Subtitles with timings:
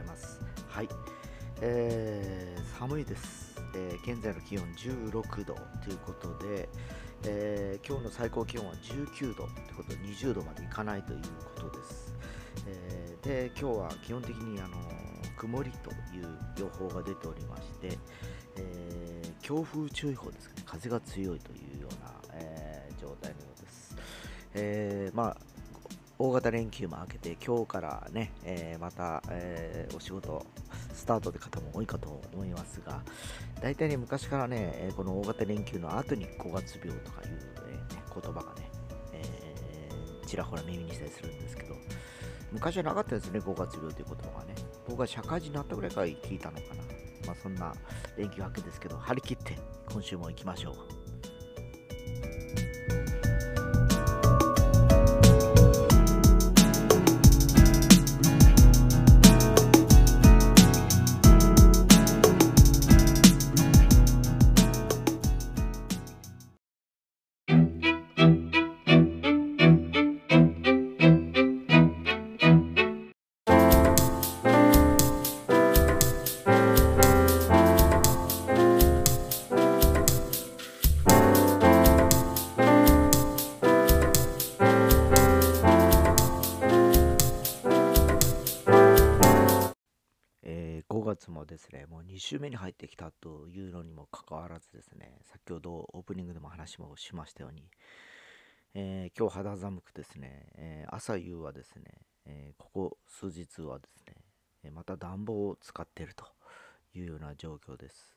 [0.00, 0.40] います。
[0.68, 0.88] はい、
[1.60, 6.68] えー寒いです、えー現在の気温16度ということで、
[7.24, 11.20] えー今日の最高気温は19度ということで20度までいかないという
[11.54, 12.14] ことです、
[12.66, 14.76] えーで今日は基本的にあの
[15.36, 17.98] 曇りという予報が出ておりまして、
[18.56, 20.62] えー強風注意報ですかね。
[20.64, 23.96] 風が強いというような、えー状態のようです。
[24.54, 25.36] えーまあ
[26.22, 30.44] 大型連休も明けて今日からね、えーまた、えーお仕事
[30.92, 33.00] スタートで方も多いかと思いますが
[33.62, 37.38] 大体ね昔からねこの大型連休の後に5月病とかいう、
[37.70, 38.70] えね言葉がね、
[39.14, 41.74] えーちらほら耳にしたりするんですけど
[42.52, 44.54] 昔はなかったですね5月病という言葉がね。
[44.86, 46.82] 僕は社会人になったぐらいから聞いたのかな。
[47.28, 47.72] まあそんな
[48.18, 49.56] 連休明けですけど張り切って
[49.90, 50.74] 今週も行きましょう。
[92.30, 97.64] 週目に入ってきたというのにもかかわらずですね、先ほどオープニングでも話もしましたように、
[98.72, 101.82] えー今日肌寒くですね、えー朝夕はですね、
[102.26, 104.14] えーここ数日はですね、
[104.62, 106.24] えまた暖房を使っていると
[106.94, 108.16] いうような状況です。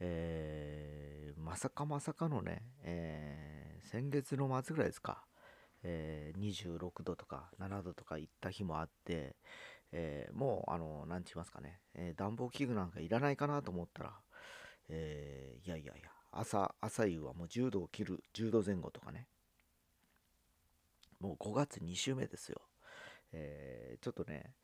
[0.00, 5.24] えーまさかまさかのね、えー先月の末ぐらいですか、
[5.84, 9.36] えー26度とか7度とか行った日もあって、
[9.92, 14.12] えーもう、あの、なんて言いますかね、えー暖房器具なんかいらないかなと思ったら、
[14.88, 19.28] えーいやいやいや、朝、朝夕はもう10度を切る、10度前後とかね、
[21.20, 22.60] もう5月2週目ですよ。
[23.32, 24.54] えーちょっとね、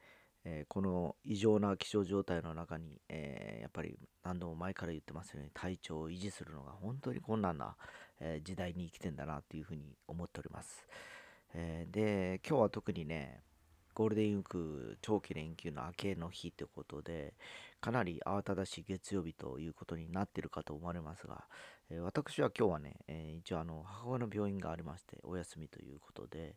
[0.45, 7.77] えーこの異常な気象状態の中に、えーやっぱり何度も前から言ってますように体調を維持するのが本当に困難な、
[8.21, 10.87] え時代に生きてんだなっていうふうに思っております。
[11.55, 13.43] えで、今日は特にね、
[13.95, 17.35] ゴールデンウィーク長期連休の明けの日ということで、
[17.81, 21.45] かなり慌ただしい月曜日ということになっているかと思われますが、
[21.91, 26.57] えー私は今日はね、えー一応あの母親の病院がありまして、お休みということで、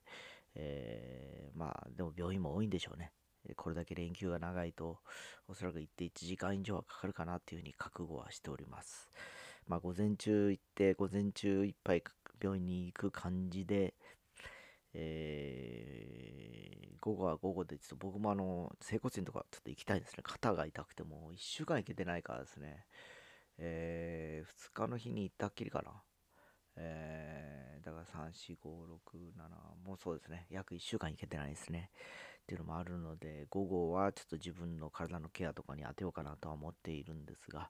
[0.55, 3.11] えーまあでも病院も多いんでしょうね。
[3.57, 4.99] これだけ連休が長いと、
[5.47, 9.09] おそらく行って1時間以上はかかるかなっていうふうに覚悟はしております。
[9.67, 12.03] まあ午前中行って、午前中いっぱい
[12.41, 13.93] 病院に行く感じで、
[14.93, 15.44] えー
[17.05, 20.23] 午後は午後で、ちょっと僕もあの、整骨院とかちょっと行きたいですね。
[20.23, 22.83] 肩が痛くても1週間行けてないからですね。
[23.59, 25.91] えー2日の日に行ったっきりかな。
[26.77, 30.47] えーだから3、4、5、6、7、もうそうですね。
[30.49, 31.91] 約1週間行けてないですね。
[32.41, 37.69] っていうのもあるので、午後はちょっと自分の体のケアとかに当てようかなとは思っているんですが、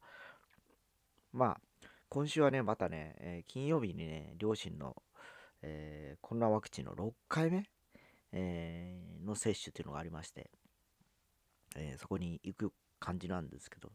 [1.33, 4.95] まあ、今週はね、またね、えー金曜日にね、両親の、
[5.61, 7.65] えーコロナワクチンの6回目、
[8.35, 10.51] えーの接種というのがありまして、
[11.75, 13.91] えーそこに行く感じなんですけど、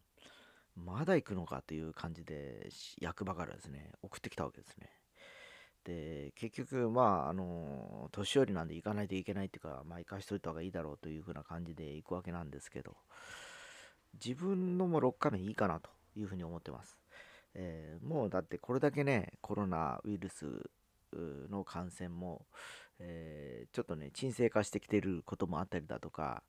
[0.76, 2.68] まだ行くのかという感じで、
[3.00, 4.90] 役場からですね、送ってきたわけですね。
[5.84, 12.96] で、結局、まあ、あの、年寄りなんで行かないといけないっていうか、まあ、行かしといた方がいいだろうというふうな感じで行くわけなんですけど、
[14.14, 16.98] 自分のも6回目いいかなというふうに思ってます。
[17.54, 20.70] えーもうだってこれだけね、コロナウイルス
[21.12, 22.46] の感染も、
[23.00, 26.42] えーちょっとね、沈静化してきてることもあったりだとか、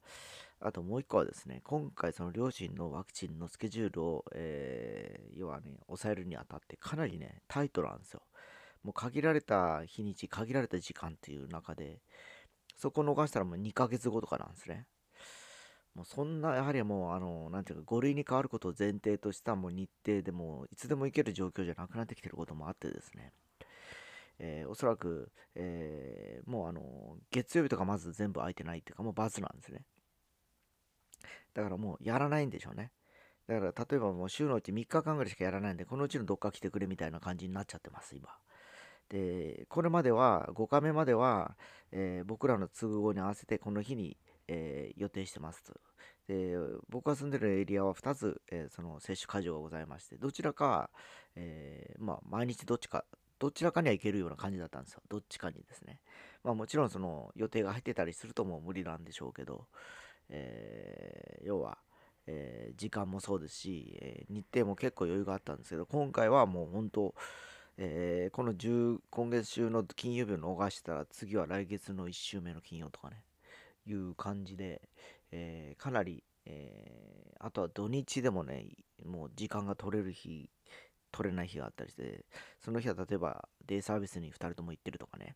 [0.59, 8.21] あともう一個はですね、今回その両親のワクチンのスケジュールを、えー要はね、抑えるにあたってかなりね、タイトなんですよ。
[8.83, 12.01] もう限られた日にち、限られた時間っていう中で、
[12.77, 14.88] そこを逃したらもう2ヶ月後とかなんですね。
[15.94, 23.33] もうそんな、やはりもう、あの、なんていうか、5類に変わることを前提としたもう日程でも、いつでも行ける状況じゃなくなってきてることもあってですね、
[24.41, 29.85] えーおそらく、えーもうあの、月曜日とかまず全部空いてないっていうか、もうバツなんですね。
[31.53, 32.91] だからもうやらないんでしょうね。
[33.47, 38.29] だから例えばもう週のうち3日間ぐらいしかやらないんで、このうちのどっか来てくれみたいな感じになっちゃってます、今。
[39.09, 41.57] で、これまでは、5日目までは、
[41.91, 44.17] えー僕らの都合に合わせてこの日に、
[44.47, 45.73] えー予定してますと。
[46.27, 46.55] で、
[46.89, 50.91] 僕が住んでるエリアは2つ、えーその接種会場がございまして、どちらか、
[51.35, 53.05] えまあ、毎日どっちか、
[53.41, 55.01] どちらかには行けるような感じだったんですよ。
[55.09, 55.99] どっちかにですね。
[56.43, 59.65] まあもちろんその予定が入ってたりするともう無理なんでしょうけど、
[60.29, 61.79] えー、要は、
[62.27, 67.15] えー、時間もそうですし、えー、日程も結構余裕があったんですけど、今回はもう本当、
[67.77, 73.23] えー、この10今月中の金曜日を逃したら次は来月の1週目の金曜とかね、
[73.88, 74.83] いう感じで、
[75.31, 78.67] えー、かなり、えー、あとは土日でもね、
[79.03, 80.47] もう時間が取れる日、
[81.12, 82.25] 取れない日があったりして、
[82.60, 85.36] その日は例えばデイサービスに2人とも行ってるとかね、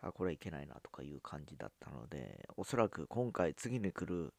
[0.00, 4.32] あ、これはいけないなとかいう感じだったので、おそらく今回次に来る、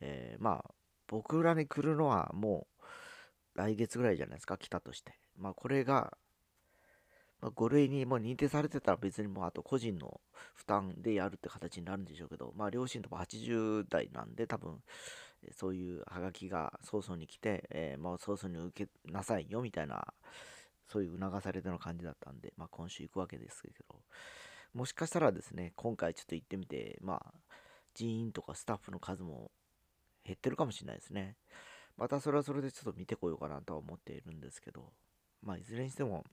[0.00, 0.74] えー、まあ、
[1.06, 5.18] 僕らに来るのはもう来月ぐらいじゃないですか、来たとして。
[5.36, 6.16] まあ、これが、
[7.40, 10.20] まあ、5類にもう認定されてたら別にもうあと個人の
[10.54, 14.82] 負担でやるって形になるんでしょうけど、まあ、両親とも80代なんで多分、
[15.50, 20.06] そういうハガキが早々に来て、えー、まあ、早々に受けなさいよみたいな、
[20.88, 23.96] そういう促されての感じだったんで、まあ、今週行くわけですけど、
[24.74, 27.32] もしかしたらですね、今回ちょっと行ってみて、まあ、
[27.94, 29.50] 人員とかスタッフの数も
[30.24, 31.36] 減ってるかもしれないですね。
[31.96, 34.92] またそれはそれでちょっと見てこようかなとは思っているんですけど、
[35.42, 36.24] まあ、いずれにしても、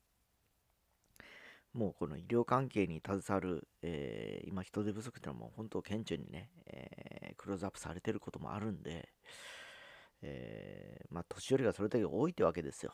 [1.74, 9.10] もうこの医療関係に携わる、えー、今人手不足っていうのはもう本当顕著にね、えー、クローズアップされてることもあるんで、
[10.21, 12.94] えー、まあ年寄りがそれだけ多いってわけですよ。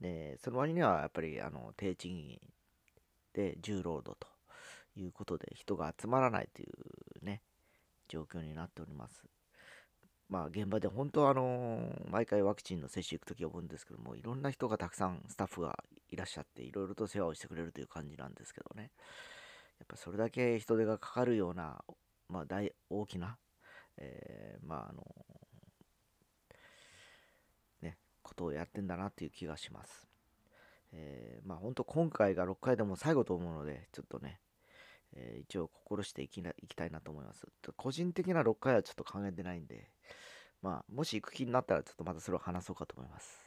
[0.00, 2.38] で、その割にはやっぱりあの低賃金
[3.32, 4.28] で重労働と
[5.00, 7.42] いうことで人が集まらないというね、
[8.08, 9.22] 状況になっております。
[10.28, 15.78] まあ現場で本当はあの毎回ワクチンの接種行くとき思うんですけどもいろんな人がたくさんスタッフが
[16.10, 18.90] いらっしゃっていろいろと世話をしてくれるという感じなんですけどね
[19.78, 21.84] やっぱそれだけ人手がかかるような
[22.28, 23.36] まあ大大きな、
[23.98, 25.04] えー、まああの
[27.82, 30.08] ねことをやってんだなっていう気がします、
[30.92, 34.40] えー、まあ本当今回が6回でも最後と思うのでちょっとね
[35.14, 37.46] えー、一応心していきないきたいなと思います。
[37.76, 39.90] 個人的な6回はちょっと考えてないんで、
[40.62, 43.45] まあ、もし行く気になったらちょっとまたそれを話そうかと思います。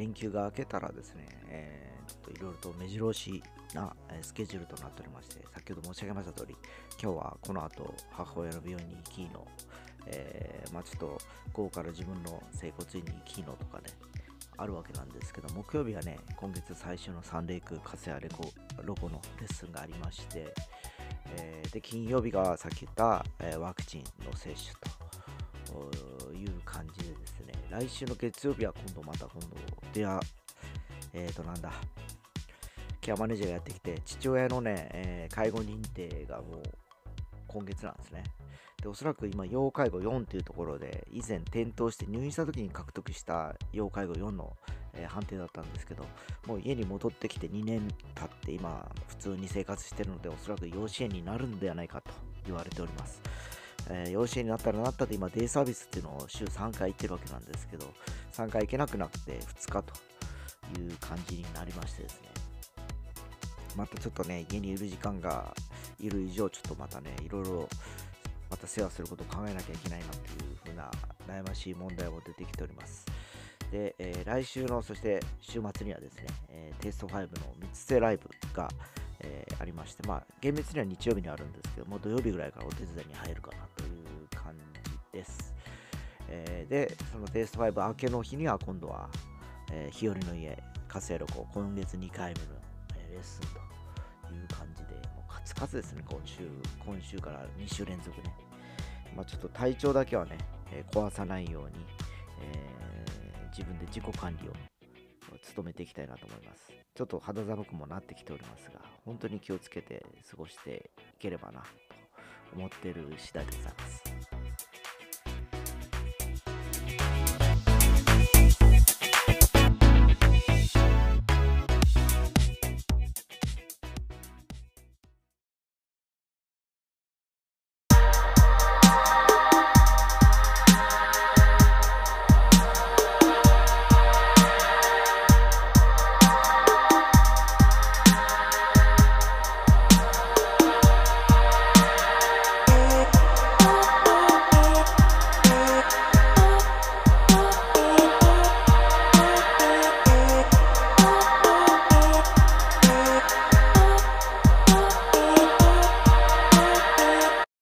[0.00, 1.90] 連休が明けたらですね、えー
[2.24, 3.42] といろいろと目白押し
[3.74, 6.56] なスケジュールとなっておりまして、先ほど申し上げました通り、
[7.00, 9.46] 今日はこの後、母親の病院に行きの、
[10.06, 11.18] えー、まあちょっと
[11.52, 13.84] 午後から自分の整骨院に行きのとかね、
[14.56, 18.50] あるわけなんですけど、木曜日はね、今月最初のサンレイクカセアレコ
[18.82, 20.52] ロゴのレッスンがありまして、
[21.36, 25.09] えー、で、金曜日がさっき言った、えー、ワクチンの接種と。
[25.70, 29.48] という感じでですね、来週の月曜日は今度また今度、
[29.92, 30.20] では、
[31.12, 31.72] えっ、ー、となんだ、
[33.00, 36.62] ケアマネージャーがやってきて、父親のね、えー、介護認定がもう
[37.46, 38.24] 今月なんですね。
[38.82, 44.56] で、おそらく今、要介護4というところで、以前転倒して入院した時に獲得した要介護4の、
[44.94, 46.04] えー、判定だったんですけど、
[46.46, 52.10] もう家に戻ってきて2年経って今、普通に生活してるので、おそらく養子縁になるんではないかと
[52.46, 53.20] 言われております。
[53.92, 57.86] えー、養子になったらなったで今、デイサービスっていうのを週3回行ってるわけなんですけど、
[58.32, 62.28] 3回行けなくなって2日という感じになりましてですね。
[63.76, 65.54] またちょっとね、家にいる時間が
[65.98, 67.68] いる以上、ちょっとまたね、いろいろ
[68.48, 70.90] また世話することを考えなきゃいけないなっていう風な
[71.28, 73.06] 悩ましい問題も出てきております。
[73.70, 77.28] で、えー、来週の、そして週末にはですね、えー、テスト5の3
[77.72, 78.68] つ性ライブが、
[79.22, 84.54] えー、ありまして、まあ、厳密には日曜日にあるんですけども、土曜日ぐらいからお手伝いに入るかなという感
[85.12, 85.54] じです。
[86.28, 89.08] えー、で、そのテイスト5明けの日には今度は、
[89.72, 90.56] えー、日和の家、
[90.88, 92.46] 火星録今月2回目の、
[92.96, 96.48] え、レッスンという感じで、もうカツカツですね、今週、
[96.84, 98.34] 今週から2週連続ね。
[99.16, 100.38] まあ、ちょっと体調だけはね、
[100.72, 101.84] え、壊さないように、
[102.42, 102.80] え、
[103.50, 104.69] 自分で自己管理を
[105.56, 106.72] 努めていきたいなと思います。
[106.94, 111.66] ちょっと肌寒くもなってきておりますが、本当に気をつけて過ごしていければなと
[112.56, 114.09] 思ってる次第でございます。